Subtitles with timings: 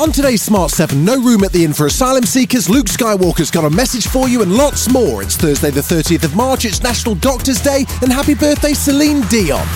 [0.00, 2.70] On today's Smart 7, no room at the inn for asylum seekers.
[2.70, 5.22] Luke Skywalker's got a message for you and lots more.
[5.22, 6.64] It's Thursday, the 30th of March.
[6.64, 7.84] It's National Doctors' Day.
[8.00, 9.66] And happy birthday, Celine Dion.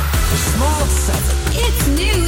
[0.54, 1.36] Smart 7.
[1.52, 2.23] It's news.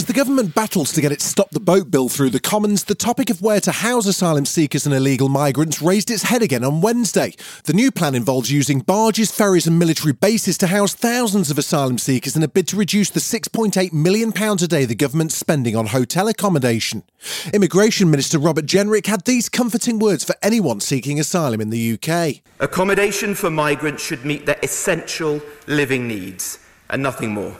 [0.00, 2.94] As the government battles to get its Stop the Boat bill through the Commons, the
[2.94, 6.80] topic of where to house asylum seekers and illegal migrants raised its head again on
[6.80, 7.34] Wednesday.
[7.64, 11.98] The new plan involves using barges, ferries, and military bases to house thousands of asylum
[11.98, 15.88] seekers in a bid to reduce the £6.8 million a day the government's spending on
[15.88, 17.02] hotel accommodation.
[17.52, 22.40] Immigration Minister Robert Jenrick had these comforting words for anyone seeking asylum in the UK.
[22.58, 27.54] Accommodation for migrants should meet their essential living needs and nothing more.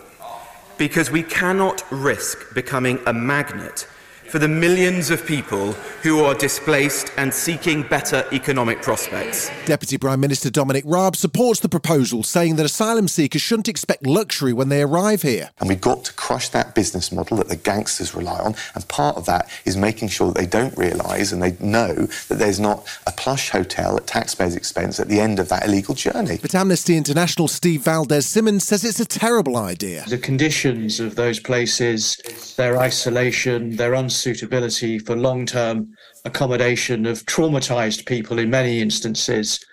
[0.81, 3.87] Because we cannot risk becoming a magnet
[4.31, 9.51] for the millions of people who are displaced and seeking better economic prospects.
[9.67, 14.53] Deputy Prime Minister Dominic Raab supports the proposal, saying that asylum seekers shouldn't expect luxury
[14.53, 15.51] when they arrive here.
[15.59, 18.55] And we've got to crush that business model that the gangsters rely on.
[18.77, 21.93] And part of that is making sure that they don't realise and they know
[22.29, 25.97] that there's not a plush hotel at taxpayers' expense at the end of that illegal
[25.97, 26.39] journey.
[26.41, 30.05] But Amnesty International Steve Valdez Symonds says it's a terrible idea.
[30.07, 38.07] The conditions of those places, their isolation, their unsuitability for long term accommodation of traumatized
[38.07, 39.65] people in many instances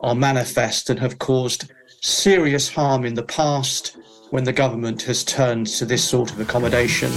[0.00, 1.70] are manifest and have caused
[2.02, 3.96] serious harm in the past
[4.30, 7.10] when the government has turned to this sort of accommodation.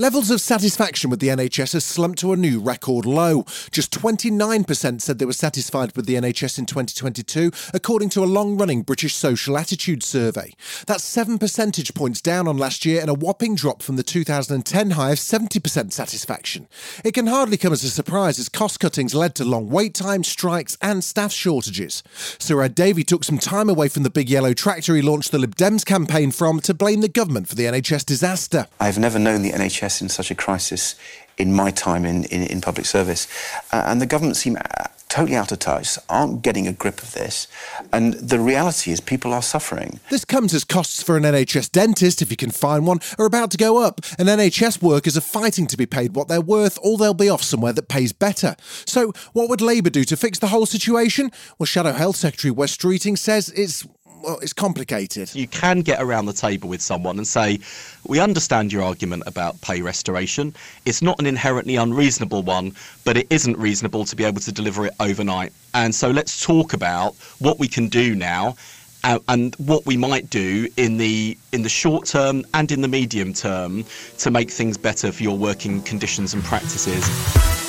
[0.00, 3.44] Levels of satisfaction with the NHS has slumped to a new record low.
[3.70, 8.56] Just 29% said they were satisfied with the NHS in 2022, according to a long
[8.56, 10.54] running British social attitude survey.
[10.86, 14.92] That's 7 percentage points down on last year and a whopping drop from the 2010
[14.92, 16.66] high of 70% satisfaction.
[17.04, 20.28] It can hardly come as a surprise as cost cuttings led to long wait times,
[20.28, 22.02] strikes, and staff shortages.
[22.38, 25.38] Sir Ed Davey took some time away from the big yellow tractor he launched the
[25.38, 28.66] Lib Dems campaign from to blame the government for the NHS disaster.
[28.80, 30.94] I've never known the NHS in such a crisis
[31.38, 33.26] in my time in, in, in public service.
[33.72, 37.12] Uh, and the government seem uh, totally out of touch, aren't getting a grip of
[37.12, 37.48] this.
[37.92, 39.98] And the reality is people are suffering.
[40.08, 43.50] This comes as costs for an NHS dentist, if you can find one, are about
[43.50, 46.96] to go up, and NHS workers are fighting to be paid what they're worth, or
[46.96, 48.54] they'll be off somewhere that pays better.
[48.86, 51.32] So, what would Labour do to fix the whole situation?
[51.58, 53.86] Well, Shadow Health Secretary Wes Streeting says it's
[54.22, 55.34] well, it's complicated.
[55.34, 57.58] You can get around the table with someone and say,
[58.06, 60.54] We understand your argument about pay restoration.
[60.84, 62.72] It's not an inherently unreasonable one,
[63.04, 65.52] but it isn't reasonable to be able to deliver it overnight.
[65.74, 68.56] And so let's talk about what we can do now.
[69.04, 72.88] uh, And what we might do in the in the short term and in the
[72.88, 73.84] medium term
[74.18, 77.59] to make things better for your working conditions and practices.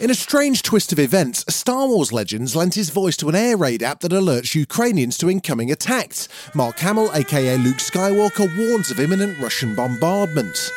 [0.00, 3.54] In a strange twist of events, Star Wars Legends lent his voice to an air
[3.54, 6.26] raid app that alerts Ukrainians to incoming attacks.
[6.54, 10.72] Mark Hamill, aka Luke Skywalker, warns of imminent Russian bombardment.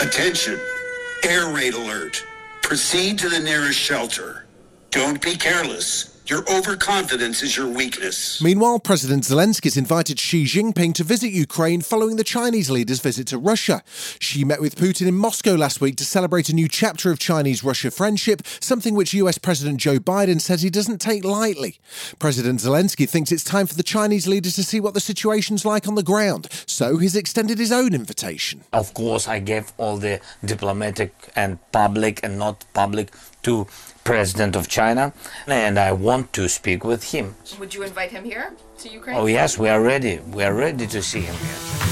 [0.00, 0.56] Attention,
[1.24, 2.24] air raid alert.
[2.62, 4.46] Proceed to the nearest shelter.
[4.90, 6.19] Don't be careless.
[6.26, 8.40] Your overconfidence is your weakness.
[8.42, 13.26] Meanwhile, President Zelensky has invited Xi Jinping to visit Ukraine following the Chinese leader's visit
[13.28, 13.82] to Russia.
[14.20, 17.64] Xi met with Putin in Moscow last week to celebrate a new chapter of Chinese
[17.64, 21.78] Russia friendship, something which US President Joe Biden says he doesn't take lightly.
[22.18, 25.88] President Zelensky thinks it's time for the Chinese leader to see what the situation's like
[25.88, 28.62] on the ground, so he's extended his own invitation.
[28.72, 33.10] Of course, I gave all the diplomatic and public and not public
[33.42, 33.66] to
[34.10, 35.12] President of China,
[35.46, 37.36] and I want to speak with him.
[37.60, 39.16] Would you invite him here to Ukraine?
[39.16, 40.18] Oh yes, we are ready.
[40.32, 41.89] We are ready to see him here.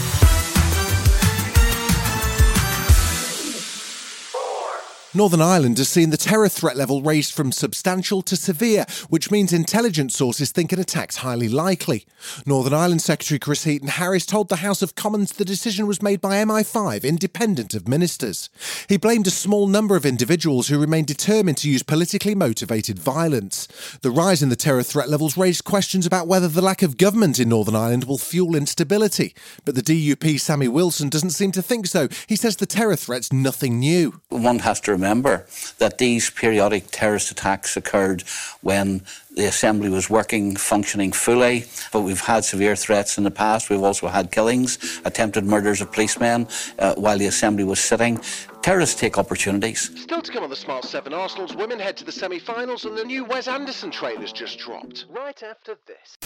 [5.15, 9.55] Northern Ireland has seen the terror threat level raised from substantial to severe, which means
[9.55, 12.05] intelligence sources think an attack's highly likely.
[12.45, 16.21] Northern Ireland Secretary Chris Heaton Harris told the House of Commons the decision was made
[16.21, 18.51] by MI5, independent of ministers.
[18.87, 23.67] He blamed a small number of individuals who remain determined to use politically motivated violence.
[24.03, 27.41] The rise in the terror threat levels raised questions about whether the lack of government
[27.41, 29.35] in Northern Ireland will fuel instability.
[29.65, 32.09] But the DUP Sammy Wilson doesn't seem to think so.
[32.27, 34.21] He says the terror threat's nothing new.
[34.29, 35.47] One has to remember
[35.79, 38.23] that these periodic terrorist attacks occurred
[38.61, 39.01] when
[39.35, 43.71] the assembly was working, functioning fully, but we've had severe threats in the past.
[43.71, 46.47] We've also had killings, attempted murders of policemen
[46.79, 48.21] uh, while the assembly was sitting.
[48.61, 49.81] Terrorists take opportunities.
[49.99, 52.95] Still to come on the Smart 7 Arsenal's women head to the semi finals, and
[52.95, 55.07] the new Wes Anderson trailer's just dropped.
[55.09, 56.19] Right after this.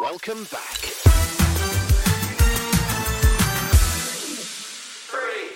[0.00, 1.09] Welcome back.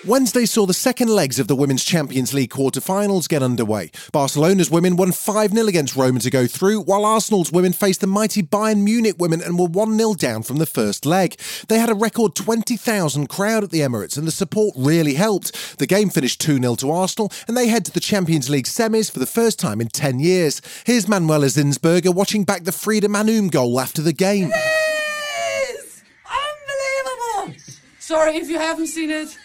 [0.06, 3.90] Wednesday saw the second legs of the Women's Champions League quarter-finals get underway.
[4.12, 8.42] Barcelona's women won 5-0 against Roma to go through, while Arsenal's women faced the mighty
[8.42, 11.40] Bayern Munich women and were 1-0 down from the first leg.
[11.68, 15.78] They had a record 20,000 crowd at the Emirates and the support really helped.
[15.78, 19.20] The game finished 2-0 to Arsenal and they head to the Champions League semis for
[19.20, 20.60] the first time in 10 years.
[20.84, 24.52] Here's Manuela Zinsberger watching back the Frida Maanum goal after the game.
[26.28, 27.58] Unbelievable!
[27.98, 29.38] Sorry if you haven't seen it.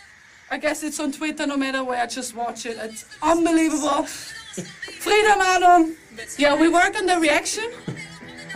[0.52, 2.78] I guess it's on Twitter no matter where, I just watch it.
[2.80, 4.04] It's unbelievable.
[4.04, 5.96] Frida Maanum.
[6.38, 7.72] Yeah, we work on the reaction,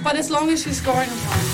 [0.03, 1.52] but as long as she's I'm fine.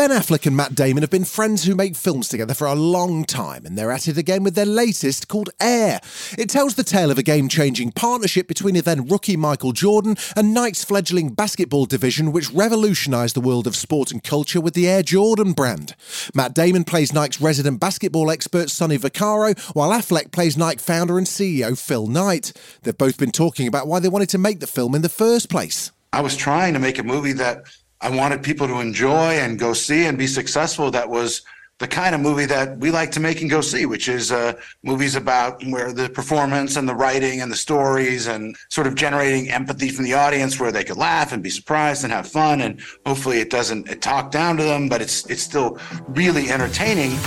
[0.00, 3.22] Ben Affleck and Matt Damon have been friends who make films together for a long
[3.22, 6.00] time, and they're at it again with their latest called Air.
[6.38, 10.16] It tells the tale of a game changing partnership between a then rookie Michael Jordan
[10.34, 14.88] and Nike's fledgling basketball division, which revolutionised the world of sport and culture with the
[14.88, 15.94] Air Jordan brand.
[16.34, 21.26] Matt Damon plays Nike's resident basketball expert Sonny Vaccaro, while Affleck plays Nike founder and
[21.26, 22.54] CEO Phil Knight.
[22.84, 25.50] They've both been talking about why they wanted to make the film in the first
[25.50, 25.92] place.
[26.12, 27.64] I was trying to make a movie that
[28.02, 30.90] I wanted people to enjoy and go see and be successful.
[30.90, 31.42] That was
[31.80, 34.52] the kind of movie that we like to make and go see, which is uh,
[34.82, 39.50] movies about where the performance and the writing and the stories and sort of generating
[39.50, 42.60] empathy from the audience, where they could laugh and be surprised and have fun.
[42.60, 47.18] And hopefully, it doesn't talk down to them, but it's it's still really entertaining.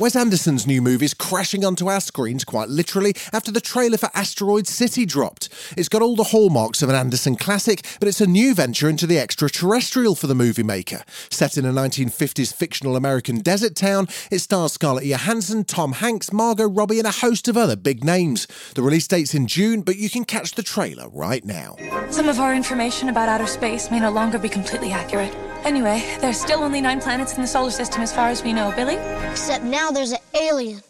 [0.00, 4.10] Wes Anderson's new movie is crashing onto our screens quite literally after the trailer for
[4.12, 5.48] Asteroid City dropped.
[5.76, 9.06] It's got all the hallmarks of an Anderson classic, but it's a new venture into
[9.06, 11.04] the extraterrestrial for the movie maker.
[11.30, 16.68] Set in a 1950s fictional American desert town, it stars Scarlett Johansson, Tom Hanks, Margot
[16.68, 18.48] Robbie, and a host of other big names.
[18.74, 21.76] The release date's in June, but you can catch the trailer right now.
[22.10, 25.32] Some of our information about outer space may no longer be completely accurate.
[25.64, 28.70] Anyway, there's still only nine planets in the solar system as far as we know,
[28.76, 28.96] Billy.
[29.30, 30.80] Except now there's an alien.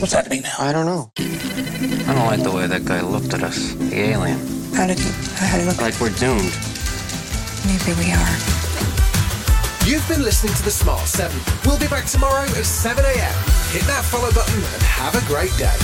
[0.00, 0.56] What's happening now?
[0.58, 1.12] I don't know.
[1.16, 3.74] I don't like the way that guy looked at us.
[3.74, 4.38] The alien.
[4.74, 5.80] How did he, how did he look?
[5.80, 6.50] Like we're doomed.
[7.64, 8.36] Maybe we are.
[9.86, 11.38] You've been listening to The Smart 7.
[11.64, 13.34] We'll be back tomorrow at 7 a.m.
[13.70, 15.78] Hit that follow button and have a great day.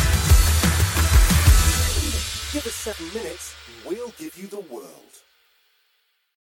[2.53, 5.16] Give us seven minutes, we'll give you the world.